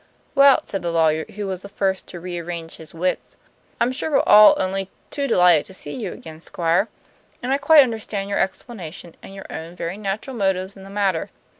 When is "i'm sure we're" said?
3.79-4.23